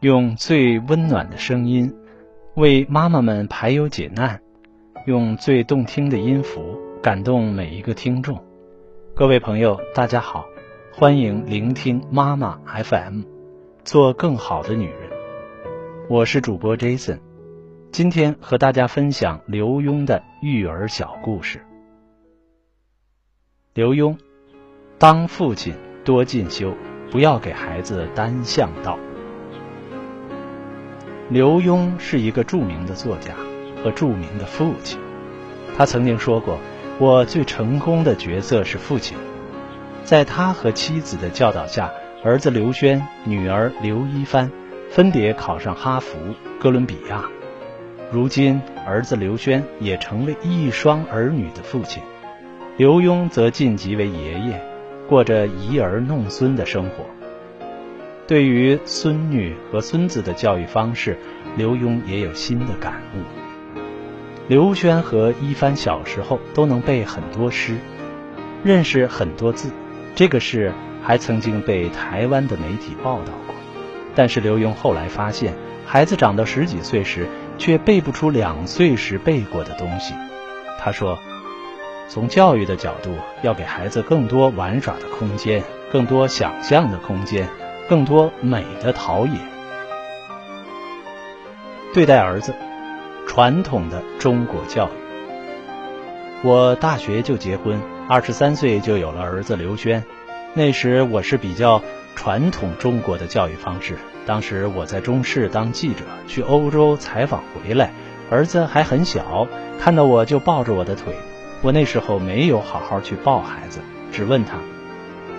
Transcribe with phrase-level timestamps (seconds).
[0.00, 1.94] 用最温暖的声音
[2.54, 4.40] 为妈妈们排忧解难，
[5.04, 8.42] 用最动听的音符感动每一个听众。
[9.14, 10.46] 各位朋友，大家好，
[10.90, 13.24] 欢迎聆听妈妈 FM，
[13.84, 15.10] 做更好的女人。
[16.08, 17.18] 我是主播 Jason，
[17.92, 21.60] 今天和大家分享刘墉的育儿小故事。
[23.74, 24.16] 刘墉，
[24.96, 25.74] 当父亲
[26.06, 26.72] 多进修，
[27.10, 28.98] 不要给孩子单向道。
[31.32, 33.34] 刘墉是一个著名的作家
[33.84, 34.98] 和著名的父亲，
[35.78, 36.58] 他曾经说过
[36.98, 39.16] ：“我最成功的角色是父亲。”
[40.02, 41.88] 在他和妻子的教导下，
[42.24, 44.50] 儿子刘轩、女儿刘一帆
[44.90, 46.18] 分别考上哈佛、
[46.58, 47.22] 哥伦比亚。
[48.10, 52.02] 如今，儿子刘轩也成为一双儿女的父亲，
[52.76, 54.60] 刘墉则晋级为爷爷，
[55.08, 57.04] 过着遗儿弄孙的生活。
[58.30, 61.18] 对于孙女和孙子的教育方式，
[61.56, 63.24] 刘墉也有新的感悟。
[64.46, 67.76] 刘轩和一帆小时候都能背很多诗，
[68.62, 69.72] 认识很多字，
[70.14, 73.54] 这个事还曾经被台湾的媒体报道过。
[74.14, 75.52] 但是刘墉后来发现，
[75.84, 77.26] 孩子长到十几岁时，
[77.58, 80.14] 却背不出两岁时背过的东西。
[80.78, 81.18] 他说
[82.06, 83.10] ：“从教育的角度，
[83.42, 87.48] 要给孩子更多玩耍的空间，更多想象的空间。”
[87.90, 89.32] 更多美的陶冶，
[91.92, 92.54] 对待儿子，
[93.26, 94.90] 传统的中国教育。
[96.44, 100.04] 我大学就结婚，二十三岁就有了儿子刘轩。
[100.54, 101.82] 那时我是比较
[102.14, 103.96] 传统中国的教育方式。
[104.24, 107.90] 当时我在中视当记者，去欧洲采访回来，
[108.30, 109.48] 儿子还很小，
[109.80, 111.16] 看到我就抱着我的腿。
[111.60, 113.80] 我那时候没有好好去抱孩子，
[114.12, 114.58] 只问他：“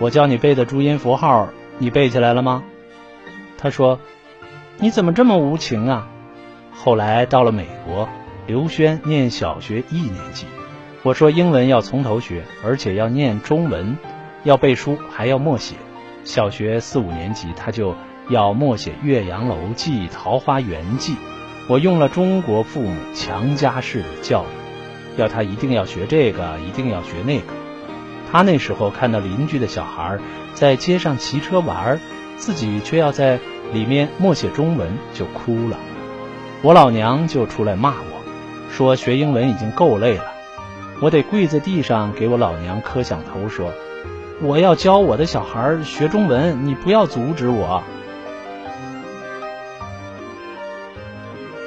[0.00, 1.48] 我教你背的注音符号。”
[1.82, 2.62] 你背起来了吗？
[3.58, 3.98] 他说
[4.78, 6.06] ：“你怎么这么无情啊？”
[6.70, 8.08] 后来到了美国，
[8.46, 10.46] 刘轩念小学一年级，
[11.02, 13.98] 我说英文要从头学，而且要念中文，
[14.44, 15.74] 要背书，还要默写。
[16.22, 17.96] 小学四五年级他就
[18.28, 21.14] 要默写《岳阳楼记》《桃花源记》，
[21.68, 27.46] 我用了中国父母强加式的教育，要他一定要学这个，一定要学那个。
[28.32, 30.18] 他那时候看到邻居的小孩
[30.54, 32.00] 在街上骑车玩，
[32.38, 33.38] 自己却要在
[33.74, 35.78] 里面默写中文，就哭了。
[36.62, 40.32] 我老娘就出来骂我，说学英文已经够累了，
[41.00, 43.70] 我得跪在地上给我老娘磕响头，说
[44.40, 47.82] 我要教我的小孩学中文，你不要阻止我。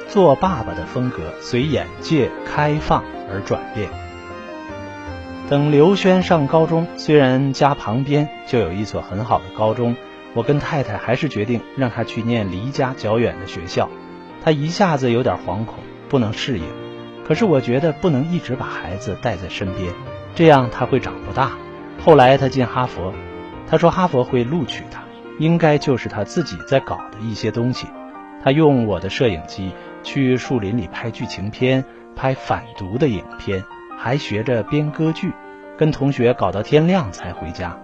[0.08, 3.88] 做爸爸的风格随眼界开放而转变。
[5.48, 9.94] 等刘轩上高中，虽然家旁边就有一所很好的高中，
[10.34, 13.88] 我跟太太还是决定让他去念离家较远的学校。
[14.42, 15.76] 他一下子有点惶恐，
[16.08, 16.64] 不能适应。
[17.24, 19.92] 可是我觉得不能一直把孩子带在身边，
[20.34, 21.52] 这样他会长不大。
[22.04, 23.14] 后来他进哈佛，
[23.68, 25.04] 他说哈佛会录取他，
[25.38, 27.86] 应该就是他自己在搞的一些东西。
[28.42, 29.70] 他用我的摄影机
[30.02, 31.84] 去树林里拍剧情片，
[32.16, 33.62] 拍反毒的影片。
[33.96, 35.32] 还学着编歌剧，
[35.76, 37.78] 跟同学搞到天亮才回家。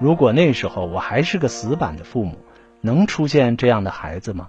[0.00, 2.38] 如果那时候我还是个死板的父母，
[2.80, 4.48] 能出现这样的孩子吗？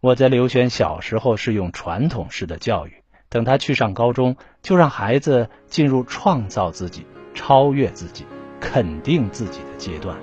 [0.00, 2.94] 我在刘轩小时候是用传统式的教育，
[3.28, 8.26] 等他去上高中，就让孩子进入创造自己、超越自己、
[8.60, 10.16] 肯定自己的阶段。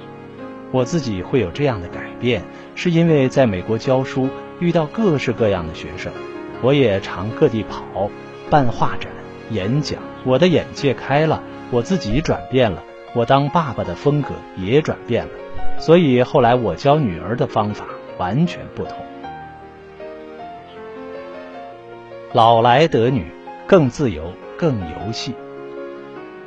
[0.71, 2.43] 我自己会有这样的改变，
[2.75, 6.11] 是因为在美国教书，遇到各式各样的学生，
[6.61, 8.09] 我也常各地跑，
[8.49, 9.16] 办画展。
[9.49, 11.41] 演讲，我的眼界开了，
[11.71, 15.31] 我自己转变了，我当爸爸的风格也转变了，
[15.79, 17.85] 所以后来我教女儿的方法
[18.17, 18.93] 完全不同。
[22.33, 23.25] 老来得女，
[23.65, 25.33] 更自由，更游戏。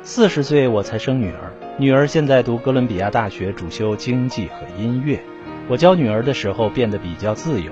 [0.03, 5.19] 四十岁我才生女儿，女儿现在读哥伦比亚大学，主修经济和音乐。
[5.67, 7.71] 我教女儿的时候变得比较自由。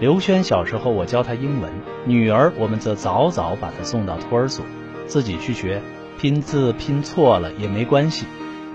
[0.00, 1.70] 刘轩小时候，我教他英文；
[2.06, 4.64] 女儿，我们则早早把她送到托儿所，
[5.06, 5.82] 自己去学
[6.18, 8.24] 拼字，拼错了也没关系。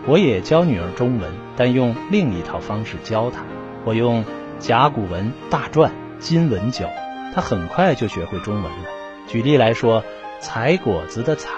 [0.06, 3.44] 我也教女儿中文，但用另一套方式教她。
[3.86, 4.24] 我用
[4.60, 5.90] 甲骨文、大篆、
[6.20, 6.88] 金文教，
[7.34, 8.86] 她很快就学会中文了。
[9.28, 10.04] 举例来说，
[10.40, 11.50] 采果子的“采”，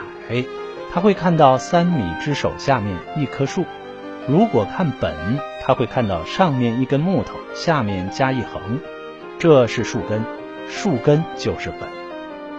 [0.93, 3.63] 他会看到三米之手下面一棵树；
[4.29, 5.13] 如果看本，
[5.61, 8.79] 他会看到上面一根木头，下面加一横。
[9.39, 10.23] 这是树根，
[10.67, 11.87] 树根就是本，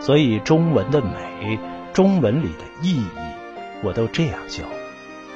[0.01, 1.59] 所以中文的美，
[1.93, 3.09] 中文里的意义，
[3.83, 4.63] 我都这样教。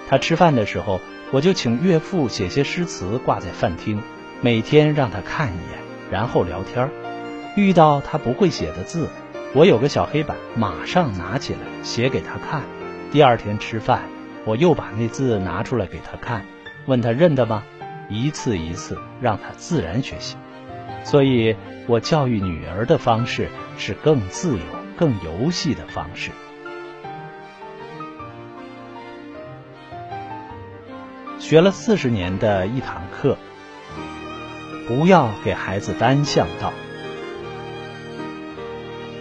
[0.09, 1.01] 他吃饭的时候，
[1.33, 4.01] 我就请岳父写些诗词挂在饭厅，
[4.41, 5.79] 每天让他看一眼，
[6.13, 6.89] 然后聊天。
[7.57, 9.09] 遇到他不会写的字，
[9.53, 12.63] 我有个小黑板，马上拿起来写给他看。
[13.11, 14.03] 第二天吃饭，
[14.45, 16.47] 我又把那字拿出来给他看，
[16.87, 17.65] 问他认得吗？
[18.09, 20.37] 一次一次让他自然学习。
[21.05, 21.57] 所以，
[21.87, 24.65] 我教育女儿的方式是更自由、
[24.97, 26.31] 更游戏的方式。
[31.39, 33.37] 学了四十年的一堂课，
[34.87, 36.73] 不要给孩子单向道。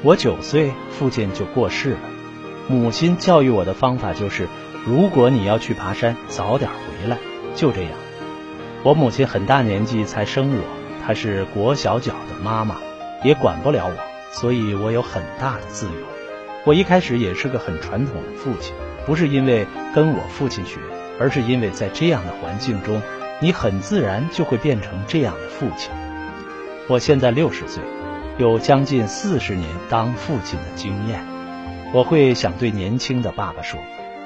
[0.03, 1.99] 我九岁，父亲就过世了。
[2.69, 4.47] 母亲教育我的方法就是：
[4.85, 7.17] 如果你要去爬山，早点回来。
[7.55, 7.91] 就这样。
[8.83, 10.63] 我母亲很大年纪才生我，
[11.05, 12.77] 她是裹小脚的妈妈，
[13.23, 13.95] 也管不了我，
[14.31, 15.93] 所以我有很大的自由。
[16.65, 18.73] 我一开始也是个很传统的父亲，
[19.05, 20.79] 不是因为跟我父亲学。
[21.19, 22.99] 而是因为在这样的环境中，
[23.39, 25.91] 你很自然就会变成这样的父亲。
[26.87, 27.83] 我现在六十岁，
[28.39, 31.23] 有将近四十年当父亲的经验。
[31.93, 33.79] 我会想对年轻的爸爸说：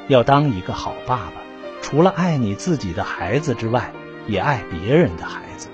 [0.08, 1.42] 要当一个好爸爸，
[1.82, 3.92] 除了爱你自己的孩子之外，
[4.26, 5.68] 也爱别人的孩子；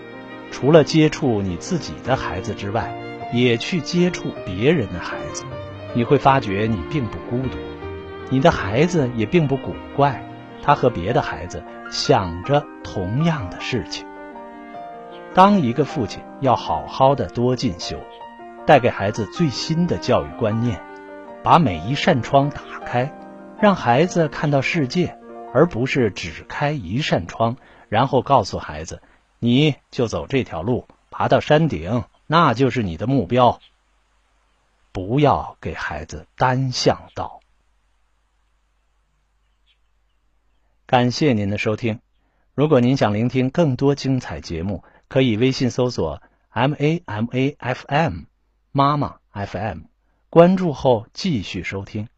[0.51, 2.93] 除了接触你自己的孩子之外，
[3.33, 5.45] 也去接触别人的孩子。
[5.95, 7.57] 你会发觉你并不孤独，
[8.29, 10.23] 你的孩子也并不古怪。
[10.63, 14.05] 他和别的孩子想着同样的事情。
[15.33, 17.97] 当一个父亲，要好好的多进修，
[18.67, 20.79] 带给孩子最新的教育观念，
[21.41, 23.11] 把每一扇窗打开，
[23.59, 25.17] 让孩子看到世界，
[25.51, 27.55] 而不是只开一扇窗，
[27.89, 29.01] 然后告诉孩子，
[29.43, 33.59] 你就走这条路，爬到山顶，那就是你的目标。
[34.91, 37.39] 不要给孩子单向道。
[40.85, 42.01] 感谢您的收听。
[42.53, 48.25] 如果您想聆听更多精彩节目，可以微信搜索 “m a m a f m”
[48.71, 49.79] 妈妈 FM，
[50.29, 52.09] 关注后继续收听。